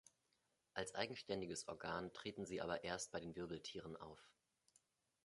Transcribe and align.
Als 0.73 0.95
eigenständiges 0.95 1.67
Organ 1.67 2.11
treten 2.11 2.43
sie 2.47 2.59
aber 2.59 2.83
erst 2.83 3.11
bei 3.11 3.19
den 3.19 3.35
Wirbeltieren 3.35 3.95
auf. 3.95 4.31